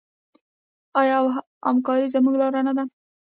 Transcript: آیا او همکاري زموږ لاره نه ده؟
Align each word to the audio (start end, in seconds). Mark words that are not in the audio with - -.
آیا 1.01 1.15
او 1.21 1.27
همکاري 1.67 2.07
زموږ 2.15 2.35
لاره 2.41 2.61
نه 2.67 2.73
ده؟ 2.77 2.83